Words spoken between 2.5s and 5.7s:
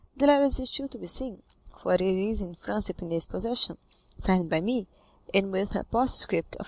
Franz d'Épinay's possession, signed by me, and